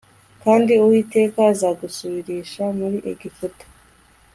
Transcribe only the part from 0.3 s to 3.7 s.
Kandi Uwiteka azagusubirisha muri Egiputa